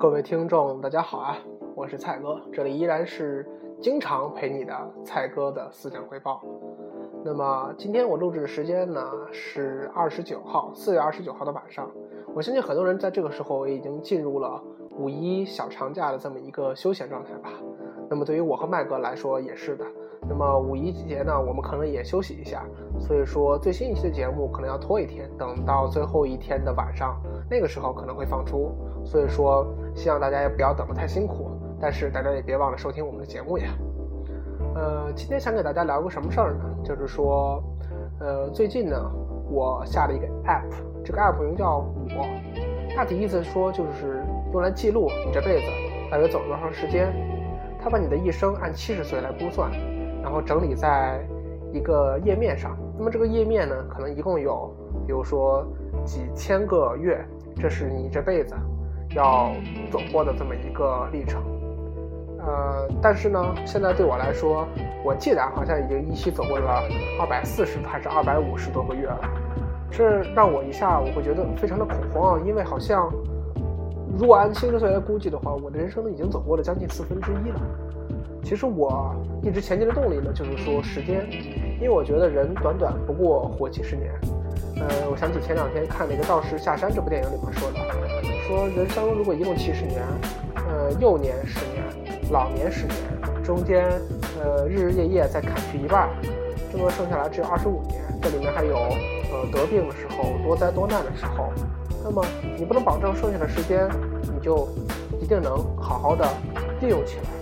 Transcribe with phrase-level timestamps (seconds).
[0.00, 1.36] 各位听众，大家好啊！
[1.74, 3.44] 我是蔡哥，这里依然是
[3.82, 4.72] 经常陪你的
[5.04, 6.40] 蔡哥的思想汇报。
[7.24, 11.90] 那么今天我录制的时间呢是二十九号，四月二十九号的晚上。
[12.32, 14.62] 我相信很多人在这个时候也已经进入了
[14.96, 17.50] 五一小长假的这么一个休闲状态吧。
[18.08, 19.84] 那么对于我和麦哥来说也是的。
[20.28, 22.62] 那么五一节呢，我们可能也休息一下，
[23.00, 27.20] 所以说最新一期的节目可能要拖一天，等到最后一天的晚上，
[27.50, 28.70] 那个时候可能会放出。
[29.04, 33.68] 所以说，希望大家也不要等得太辛苦，但是大家也别忘了收听我们的节目呀。
[34.74, 36.64] 呃，今天想给大家聊个什么事儿呢？
[36.84, 37.62] 就是说，
[38.20, 39.10] 呃，最近呢，
[39.50, 40.68] 我下了一个 app，
[41.02, 42.26] 这个 app 名叫我，
[42.94, 45.66] 大体意思说就是用来记录你这辈子
[46.10, 47.12] 大约走了多长时间，
[47.82, 49.70] 它把你的一生按七十岁来估算。
[50.22, 51.20] 然后整理在
[51.72, 54.70] 一个页面上，那么这个页面呢，可能一共有，
[55.06, 55.66] 比如说
[56.04, 57.24] 几千个月，
[57.56, 58.54] 这是你这辈子
[59.14, 59.52] 要
[59.90, 61.42] 走过的这么一个历程。
[62.40, 64.66] 呃，但是呢，现在对我来说，
[65.04, 66.82] 我记得好像已经一起走过了
[67.20, 69.20] 二百四十还是二百五十多个月了，
[69.90, 73.12] 这让我一下我会觉得非常的恐慌啊，因为好像
[74.18, 77.60] 如果按七十岁来估计的话，我的人生已经走过了将近四分之一了。
[78.44, 81.28] 其实我一直前进的动力呢，就是说时间，
[81.76, 84.10] 因为我觉得人短短不过活几十年。
[84.80, 87.78] 呃，我想起前两天看那个《道士下山》这部电影里面说的，
[88.46, 90.00] 说人生如果一共七十年，
[90.54, 91.84] 呃，幼年十年，
[92.30, 93.90] 老年十年，中间
[94.40, 96.08] 呃日日夜夜再砍去一半，
[96.72, 98.00] 这么剩下来只有二十五年。
[98.22, 101.52] 这里面还有呃得病的时候，多灾多难的时候，
[102.02, 102.24] 那么
[102.56, 103.88] 你不能保证剩下的时间
[104.32, 104.68] 你就
[105.20, 106.24] 一定能好好的
[106.80, 107.37] 利用起来。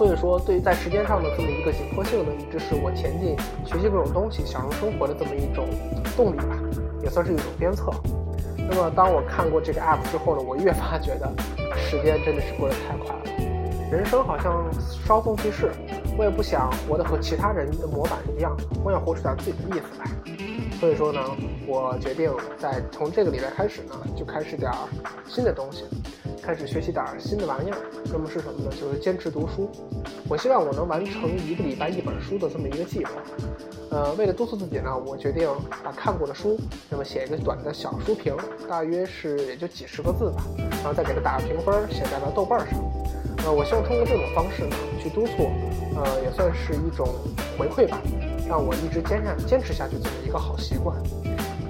[0.00, 5.68] 所以说，对于在时间上的这么一个紧迫性呢，一直是我前进、学习各种东西、享受生活的这么一种
[6.16, 6.58] 动力吧，
[7.02, 7.92] 也算是一种鞭策。
[8.56, 11.30] 那么，当我看过这个 app 之后呢，我越发觉得
[11.76, 14.64] 时间真的是过得太快了，人生好像
[15.06, 15.70] 稍纵即逝。
[16.16, 20.78] 我也不想活得和其他人的模板一样，我想活出点自己的意思来。
[20.80, 21.20] 所以说呢，
[21.66, 24.72] 我决定在从这个礼拜开始呢，就开始点
[25.28, 25.84] 新的东西。
[26.50, 27.78] 开始学习点新的玩意儿，
[28.10, 28.72] 那么是什么呢？
[28.72, 29.70] 就是坚持读书。
[30.28, 33.12] 我希望我能完成一个礼拜一本书的这么一个计划。
[33.92, 35.48] 呃，为了督促自己呢，我决定
[35.84, 38.36] 把看过的书，那么写一个短的小书评，
[38.68, 42.80] 大约是也就几十个字吧，然后再给它打个评分，写在了豆瓣上。
[43.44, 45.52] 呃，我希望通过这种方式呢，去督促，
[45.94, 47.06] 呃，也算是一种
[47.56, 48.02] 回馈吧，
[48.48, 51.00] 让我一直坚下坚持下去这么一个好习惯。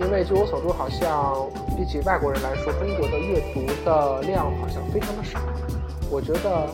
[0.00, 1.46] 因为据我所知，好像
[1.76, 5.38] 比起外国人来说，中国的阅读的量好像非常的少。
[6.10, 6.66] 我觉得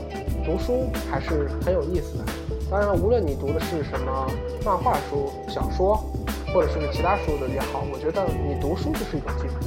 [0.45, 2.25] 读书还是很有意思的。
[2.71, 4.27] 当然，无论你读的是什么
[4.65, 5.97] 漫画书、小说，
[6.55, 9.67] 或者是其他书的也好，我觉得你读书就是一种进步。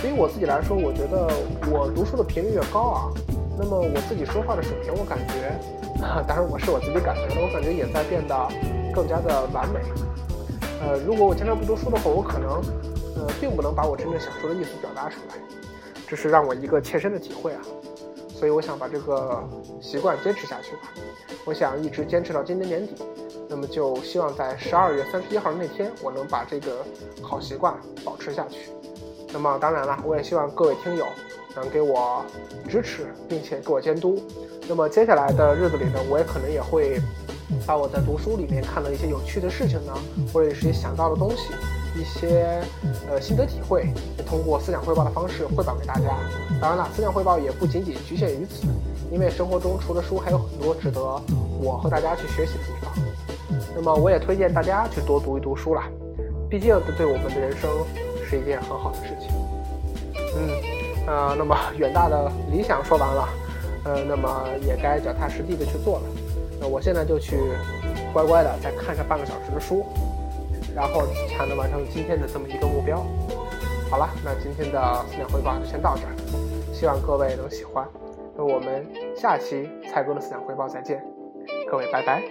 [0.00, 1.28] 对于我自己来说，我觉得
[1.70, 3.10] 我读书的频率越高啊，
[3.58, 5.52] 那么我自己说话的水平，我感觉，
[6.26, 8.34] 当然我是我自己感觉的，我感觉也在变得
[8.94, 9.80] 更加的完美。
[10.80, 12.50] 呃，如果我经常不读书的话，我可能，
[13.16, 15.34] 呃，并不能把我真正想说的意思表达出来，
[16.06, 17.60] 这是让我一个切身的体会啊。
[18.28, 19.42] 所以我想把这个
[19.80, 20.92] 习惯坚持下去吧。
[21.44, 23.02] 我想一直坚持到今年年底，
[23.48, 26.84] 那么就希望在十二月三十一号那天，我能把这个
[27.22, 27.74] 好习惯
[28.04, 28.70] 保持下去。
[29.32, 31.06] 那么当然了，我也希望各位听友
[31.54, 32.24] 能给我
[32.68, 34.20] 支持，并且给我监督。
[34.68, 37.00] 那么接下来的日子里呢，我也可能也会。
[37.66, 39.92] 把我在读书里面看到一些有趣的事情呢，
[40.32, 41.52] 或者是想到的东西，
[41.98, 42.62] 一些
[43.08, 43.86] 呃心得体会，
[44.18, 46.18] 也通过思想汇报的方式汇报给大家。
[46.60, 48.66] 当然了，思想汇报也不仅仅局限于此，
[49.10, 51.00] 因为生活中除了书，还有很多值得
[51.60, 52.92] 我和大家去学习的地方。
[53.76, 55.88] 那么，我也推荐大家去多读一读书啦，
[56.48, 57.70] 毕竟这对我们的人生
[58.28, 59.30] 是一件很好的事情。
[60.36, 63.28] 嗯，呃，那么远大的理想说完了，
[63.84, 66.04] 呃，那么也该脚踏实地的去做了。
[66.66, 67.36] 我现在就去
[68.12, 69.84] 乖乖的再看上半个小时的书，
[70.74, 73.04] 然后才能完成今天的这么一个目标。
[73.90, 76.14] 好了，那今天的思想汇报就先到这儿，
[76.72, 77.86] 希望各位能喜欢。
[78.36, 78.84] 那我们
[79.16, 81.04] 下期蔡哥的思想汇报再见，
[81.70, 82.22] 各位拜拜。